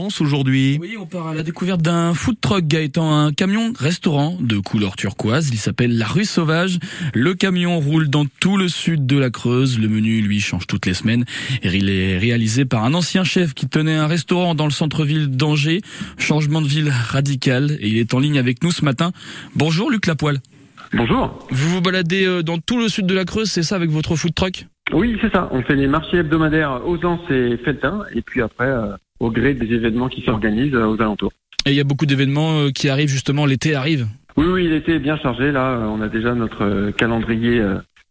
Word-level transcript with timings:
aujourd'hui. 0.00 0.78
Oui, 0.80 0.96
on 0.96 1.06
part 1.06 1.26
à 1.26 1.34
la 1.34 1.42
découverte 1.42 1.82
d'un 1.82 2.14
food 2.14 2.36
truck 2.40 2.64
Gaëtan, 2.68 3.12
un 3.12 3.32
camion 3.32 3.72
restaurant 3.76 4.36
de 4.40 4.58
couleur 4.58 4.94
turquoise. 4.94 5.50
Il 5.50 5.58
s'appelle 5.58 5.98
La 5.98 6.06
Rue 6.06 6.24
Sauvage. 6.24 6.78
Le 7.14 7.34
camion 7.34 7.80
roule 7.80 8.08
dans 8.08 8.24
tout 8.38 8.56
le 8.56 8.68
sud 8.68 9.06
de 9.06 9.18
la 9.18 9.30
Creuse. 9.30 9.80
Le 9.80 9.88
menu, 9.88 10.20
lui, 10.20 10.38
change 10.38 10.68
toutes 10.68 10.86
les 10.86 10.94
semaines. 10.94 11.24
Et 11.64 11.74
il 11.74 11.90
est 11.90 12.16
réalisé 12.16 12.64
par 12.64 12.84
un 12.84 12.94
ancien 12.94 13.24
chef 13.24 13.54
qui 13.54 13.68
tenait 13.68 13.96
un 13.96 14.06
restaurant 14.06 14.54
dans 14.54 14.66
le 14.66 14.70
centre-ville 14.70 15.30
d'Angers. 15.30 15.80
Changement 16.16 16.62
de 16.62 16.68
ville 16.68 16.90
radical. 16.90 17.72
Et 17.80 17.88
il 17.88 17.98
est 17.98 18.14
en 18.14 18.20
ligne 18.20 18.38
avec 18.38 18.62
nous 18.62 18.70
ce 18.70 18.84
matin. 18.84 19.10
Bonjour 19.56 19.90
Luc 19.90 20.06
Lapoile. 20.06 20.38
Bonjour. 20.92 21.44
Vous 21.50 21.70
vous 21.70 21.80
baladez 21.80 22.24
euh, 22.24 22.44
dans 22.44 22.58
tout 22.58 22.78
le 22.78 22.88
sud 22.88 23.06
de 23.06 23.14
la 23.14 23.24
Creuse, 23.24 23.50
c'est 23.50 23.64
ça, 23.64 23.74
avec 23.74 23.90
votre 23.90 24.14
food 24.14 24.32
truck? 24.32 24.64
Oui, 24.92 25.18
c'est 25.20 25.32
ça. 25.32 25.48
On 25.50 25.60
fait 25.62 25.74
les 25.74 25.88
marchés 25.88 26.18
hebdomadaires 26.18 26.82
aux 26.86 27.04
Anses 27.04 27.28
et 27.30 27.56
Feltin. 27.64 28.04
Et 28.14 28.22
puis 28.22 28.40
après, 28.40 28.68
euh, 28.68 28.96
au 29.20 29.30
gré 29.30 29.54
des 29.54 29.72
événements 29.74 30.08
qui 30.08 30.22
s'organisent 30.22 30.74
euh, 30.74 30.86
aux 30.86 31.00
alentours. 31.00 31.32
Et 31.66 31.70
il 31.70 31.76
y 31.76 31.80
a 31.80 31.84
beaucoup 31.84 32.06
d'événements 32.06 32.58
euh, 32.58 32.70
qui 32.70 32.88
arrivent 32.88 33.08
justement, 33.08 33.46
l'été 33.46 33.74
arrive. 33.74 34.06
Oui, 34.36 34.46
oui, 34.46 34.68
l'été 34.68 34.94
est 34.94 35.00
bien 35.00 35.18
chargé. 35.18 35.50
Là, 35.50 35.70
euh, 35.70 35.86
on 35.86 36.00
a 36.00 36.08
déjà 36.08 36.34
notre 36.34 36.90
calendrier 36.92 37.62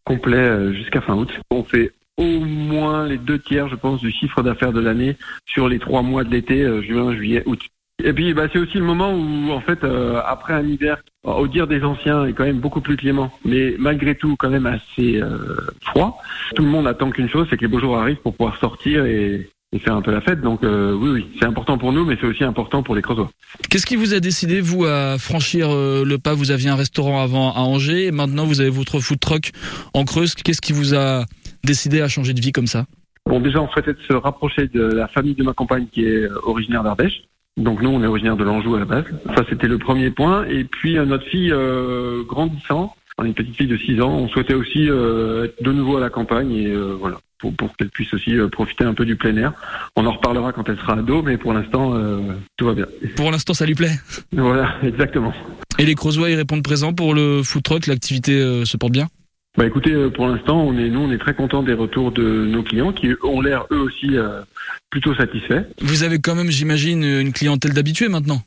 complet 0.03 0.73
jusqu'à 0.73 1.01
fin 1.01 1.15
août. 1.15 1.29
On 1.51 1.63
fait 1.63 1.91
au 2.17 2.39
moins 2.39 3.07
les 3.07 3.17
deux 3.17 3.39
tiers, 3.39 3.69
je 3.69 3.75
pense, 3.75 4.01
du 4.01 4.11
chiffre 4.11 4.41
d'affaires 4.41 4.73
de 4.73 4.81
l'année 4.81 5.15
sur 5.45 5.69
les 5.69 5.79
trois 5.79 6.01
mois 6.01 6.23
de 6.23 6.31
l'été, 6.31 6.65
juin, 6.83 7.15
juillet, 7.15 7.43
août. 7.45 7.61
Et 8.03 8.13
puis, 8.13 8.33
bah, 8.33 8.43
c'est 8.51 8.59
aussi 8.59 8.77
le 8.77 8.83
moment 8.83 9.11
où, 9.11 9.51
en 9.51 9.59
fait, 9.59 9.83
euh, 9.83 10.21
après 10.25 10.53
un 10.53 10.67
hiver, 10.67 10.97
au 11.23 11.47
dire 11.47 11.65
des 11.65 11.83
anciens, 11.83 12.25
est 12.25 12.33
quand 12.33 12.43
même 12.43 12.59
beaucoup 12.59 12.81
plus 12.81 12.95
clément, 12.95 13.31
mais 13.43 13.73
malgré 13.79 14.13
tout, 14.13 14.35
quand 14.37 14.51
même 14.51 14.67
assez 14.67 15.19
euh, 15.19 15.57
froid. 15.81 16.21
Tout 16.55 16.63
le 16.63 16.69
monde 16.69 16.87
attend 16.87 17.09
qu'une 17.09 17.27
chose, 17.27 17.47
c'est 17.49 17.57
que 17.57 17.61
les 17.61 17.67
beaux 17.67 17.79
jours 17.79 17.97
arrivent 17.97 18.17
pour 18.17 18.35
pouvoir 18.35 18.57
sortir 18.57 19.05
et, 19.05 19.49
et 19.73 19.79
faire 19.79 19.95
un 19.95 20.01
peu 20.01 20.11
la 20.11 20.21
fête. 20.21 20.41
Donc, 20.41 20.63
euh, 20.63 20.93
oui, 20.93 21.09
oui, 21.09 21.27
c'est 21.39 21.45
important 21.45 21.77
pour 21.77 21.91
nous, 21.91 22.05
mais 22.05 22.17
c'est 22.19 22.27
aussi 22.27 22.43
important 22.43 22.83
pour 22.83 22.95
les 22.95 23.01
Creusois. 23.01 23.29
Qu'est-ce 23.69 23.85
qui 23.85 23.95
vous 23.95 24.13
a 24.13 24.19
décidé, 24.19 24.61
vous, 24.61 24.85
à 24.85 25.17
franchir 25.17 25.69
euh, 25.69 26.05
le 26.05 26.17
pas? 26.17 26.33
Vous 26.33 26.51
aviez 26.51 26.69
un 26.69 26.75
restaurant 26.75 27.21
avant 27.21 27.53
à 27.53 27.59
Angers, 27.59 28.05
et 28.05 28.11
maintenant 28.11 28.45
vous 28.45 28.61
avez 28.61 28.69
votre 28.69 28.99
food 28.99 29.19
truck 29.19 29.51
en 29.93 30.05
Creuse. 30.05 30.35
Qu'est-ce 30.35 30.61
qui 30.61 30.73
vous 30.73 30.95
a 30.95 31.25
décidé 31.63 32.01
à 32.01 32.07
changer 32.07 32.33
de 32.33 32.41
vie 32.41 32.51
comme 32.51 32.67
ça? 32.67 32.85
Bon, 33.25 33.41
déjà, 33.41 33.61
on 33.61 33.67
souhaitait 33.67 33.95
se 34.07 34.13
rapprocher 34.13 34.67
de 34.67 34.83
la 34.83 35.09
famille 35.09 35.35
de 35.35 35.43
ma 35.43 35.53
compagne 35.53 35.87
qui 35.91 36.05
est 36.05 36.23
euh, 36.23 36.39
originaire 36.43 36.83
d'Ardèche. 36.83 37.23
Donc 37.57 37.81
nous, 37.81 37.89
on 37.89 38.01
est 38.03 38.07
originaire 38.07 38.37
de 38.37 38.43
l'Anjou 38.43 38.75
à 38.75 38.79
la 38.79 38.85
base. 38.85 39.05
Ça, 39.35 39.43
c'était 39.49 39.67
le 39.67 39.79
premier 39.79 40.11
point. 40.11 40.45
Et 40.45 40.63
puis, 40.63 40.97
euh, 40.97 41.05
notre 41.05 41.25
fille 41.25 41.51
euh, 41.51 42.23
grandissant, 42.23 42.95
on 43.17 43.25
est 43.25 43.27
une 43.27 43.33
petite 43.33 43.55
fille 43.55 43.67
de 43.67 43.77
6 43.77 44.01
ans, 44.01 44.13
on 44.13 44.27
souhaitait 44.27 44.53
aussi 44.53 44.89
euh, 44.89 45.45
être 45.45 45.61
de 45.61 45.71
nouveau 45.71 45.97
à 45.97 45.99
la 45.99 46.09
campagne 46.09 46.51
et 46.51 46.67
euh, 46.67 46.95
voilà, 46.99 47.17
pour, 47.39 47.53
pour 47.53 47.75
qu'elle 47.75 47.89
puisse 47.89 48.13
aussi 48.13 48.35
euh, 48.35 48.47
profiter 48.47 48.83
un 48.83 48.93
peu 48.93 49.05
du 49.05 49.15
plein 49.15 49.35
air. 49.37 49.53
On 49.95 50.05
en 50.05 50.11
reparlera 50.11 50.53
quand 50.53 50.67
elle 50.69 50.77
sera 50.77 50.93
ado, 50.93 51.21
mais 51.21 51.37
pour 51.37 51.53
l'instant, 51.53 51.93
euh, 51.95 52.19
tout 52.57 52.65
va 52.65 52.73
bien. 52.73 52.85
Pour 53.15 53.31
l'instant, 53.31 53.53
ça 53.53 53.65
lui 53.65 53.75
plaît. 53.75 53.99
Voilà, 54.31 54.75
exactement. 54.83 55.33
Et 55.79 55.85
les 55.85 55.95
Creusois, 55.95 56.29
ils 56.29 56.35
répondent 56.35 56.63
présent 56.63 56.93
pour 56.93 57.13
le 57.13 57.43
food 57.43 57.63
truck 57.63 57.87
L'activité 57.87 58.39
euh, 58.39 58.65
se 58.65 58.77
porte 58.77 58.93
bien? 58.93 59.07
Bah 59.57 59.65
écoutez, 59.65 59.91
euh, 59.91 60.09
pour 60.09 60.27
l'instant, 60.27 60.61
on 60.61 60.77
est 60.77 60.89
nous, 60.89 60.99
on 60.99 61.11
est 61.11 61.17
très 61.17 61.33
contents 61.33 61.63
des 61.63 61.73
retours 61.73 62.11
de 62.11 62.45
nos 62.45 62.61
clients 62.61 62.93
qui 62.93 63.09
ont 63.23 63.41
l'air 63.41 63.65
eux 63.71 63.79
aussi 63.79 64.15
euh, 64.15 64.41
plutôt 64.91 65.15
satisfaits. 65.15 65.63
Vous 65.81 66.03
avez 66.03 66.19
quand 66.19 66.35
même, 66.35 66.51
j'imagine, 66.51 67.03
une 67.03 67.33
clientèle 67.33 67.73
d'habitués 67.73 68.07
maintenant? 68.07 68.41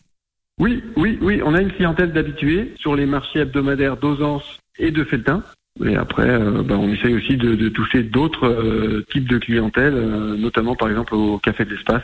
Oui, 0.61 0.85
oui, 0.95 1.19
oui, 1.23 1.41
on 1.43 1.55
a 1.55 1.63
une 1.63 1.73
clientèle 1.73 2.13
d'habitués 2.13 2.75
sur 2.77 2.95
les 2.95 3.07
marchés 3.07 3.41
hebdomadaires 3.41 3.97
d'Ausance 3.97 4.61
et 4.79 4.91
de 4.91 5.05
Feltin. 5.05 5.43
Et 5.83 5.97
après, 5.97 6.29
euh, 6.29 6.63
bah, 6.63 6.77
on 6.79 6.93
essaye 6.93 7.15
aussi 7.15 7.39
de, 7.39 7.55
de 7.55 7.71
toucher 7.71 8.03
d'autres 8.03 8.47
euh, 8.47 9.03
types 9.11 9.27
de 9.27 9.39
clientèle, 9.39 9.95
euh, 9.95 10.37
notamment 10.37 10.77
par 10.77 10.91
exemple 10.91 11.15
au 11.15 11.39
Café 11.39 11.65
de 11.65 11.71
l'Espace, 11.71 12.03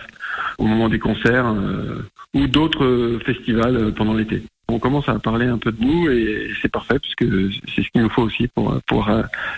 au 0.57 0.65
moment 0.65 0.89
des 0.89 0.99
concerts 0.99 1.49
euh, 1.49 2.09
ou 2.33 2.47
d'autres 2.47 2.87
euh, 2.87 3.19
festivals 3.27 3.93
pendant 3.95 4.15
l'été. 4.15 4.43
On 4.69 4.79
commence 4.79 5.11
à 5.11 5.19
parler 5.19 5.45
un 5.45 5.59
peu 5.59 5.71
de 5.71 5.85
nous 5.85 6.09
et 6.11 6.49
c'est 6.63 6.73
parfait 6.73 6.99
puisque 6.99 7.27
c'est 7.75 7.83
ce 7.83 7.91
qu'il 7.91 8.01
nous 8.01 8.09
faut 8.09 8.23
aussi 8.23 8.49
pour, 8.49 8.81
pour 8.89 9.09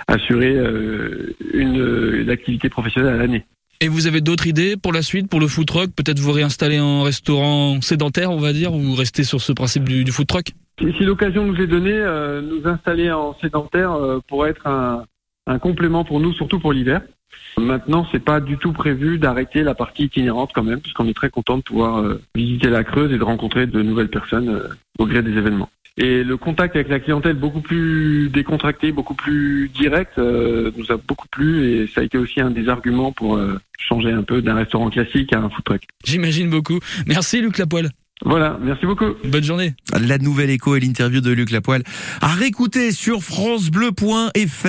assurer 0.07 0.55
une, 1.55 2.15
une 2.21 2.29
activité 2.29 2.69
professionnelle 2.69 3.15
à 3.15 3.17
l'année. 3.17 3.45
Et 3.81 3.89
vous 3.89 4.07
avez 4.09 4.21
d'autres 4.21 4.47
idées 4.47 4.77
pour 4.77 4.93
la 4.93 5.03
suite, 5.03 5.31
pour 5.31 5.39
le 5.39 5.47
food 5.47 5.67
truck? 5.67 5.91
Peut-être 5.95 6.19
vous 6.19 6.33
réinstaller 6.33 6.81
en 6.81 7.03
restaurant 7.03 7.81
sédentaire, 7.81 8.33
on 8.33 8.39
va 8.39 8.53
dire, 8.53 8.75
ou 8.75 8.95
rester 8.95 9.23
sur 9.23 9.41
ce 9.41 9.53
principe 9.53 9.85
du, 9.85 10.11
food 10.11 10.27
truck? 10.27 10.47
Si, 10.81 10.93
si 10.99 11.05
l'occasion 11.05 11.45
nous 11.45 11.61
est 11.61 11.67
donnée, 11.67 11.93
euh, 11.93 12.41
nous 12.41 12.69
installer 12.69 13.11
en 13.13 13.37
sédentaire 13.41 13.93
euh, 13.93 14.19
pourrait 14.27 14.51
être 14.51 14.67
un, 14.67 15.05
un 15.47 15.59
complément 15.59 16.05
pour 16.05 16.21
nous, 16.21 16.33
surtout 16.33 16.59
pour 16.59 16.73
l'hiver. 16.73 17.03
Maintenant, 17.57 18.07
c'est 18.13 18.23
pas 18.23 18.41
du 18.41 18.57
tout 18.57 18.73
prévu 18.73 19.19
d'arrêter 19.19 19.63
la 19.63 19.75
partie 19.75 20.05
itinérante 20.05 20.51
quand 20.55 20.63
même, 20.63 20.81
puisqu'on 20.81 21.09
est 21.09 21.15
très 21.15 21.31
content 21.31 21.57
de 21.57 21.63
pouvoir 21.63 22.01
euh, 22.01 22.21
visiter 22.35 22.69
la 22.69 22.85
Creuse 22.85 23.13
et 23.13 23.19
de 23.19 23.25
rencontrer 23.25 23.67
de 23.67 23.83
nouvelles 23.83 24.11
personnes 24.11 24.49
euh, 24.49 24.69
au 24.99 25.07
gré 25.07 25.23
des 25.23 25.37
événements. 25.37 25.71
Et 26.01 26.23
le 26.23 26.37
contact 26.37 26.77
avec 26.77 26.89
la 26.89 27.01
clientèle 27.01 27.35
beaucoup 27.35 27.61
plus 27.61 28.31
décontracté, 28.31 28.93
beaucoup 28.93 29.15
plus 29.15 29.69
direct, 29.75 30.13
euh, 30.19 30.71
nous 30.77 30.93
a 30.93 30.97
beaucoup 30.97 31.27
plu 31.27 31.73
et 31.73 31.89
ça 31.89 32.03
a 32.03 32.05
été 32.05 32.17
aussi 32.17 32.41
un 32.41 32.51
des 32.51 32.69
arguments 32.69 33.11
pour 33.11 33.37
euh, 33.37 33.59
changer 33.81 34.13
un 34.13 34.23
peu 34.23 34.41
d'un 34.41 34.55
restaurant 34.55 34.91
classique 34.91 35.33
à 35.33 35.41
un 35.41 35.51
food 35.51 35.65
truck. 35.65 35.83
J'imagine 36.05 36.51
beaucoup. 36.51 36.79
Merci 37.09 37.41
Luc 37.41 37.59
Lapoile. 37.59 37.91
Voilà, 38.25 38.59
merci 38.63 38.87
beaucoup. 38.87 39.15
Bonne 39.25 39.45
journée. 39.45 39.75
La 40.01 40.19
nouvelle 40.19 40.51
écho 40.51 40.77
et 40.77 40.81
l'interview 40.81 41.21
de 41.21 41.33
Luc 41.33 41.51
Lapoile 41.51 41.83
à 42.21 42.29
réécouter 42.29 42.93
sur 42.93 43.23
francebleu.fr. 43.23 44.69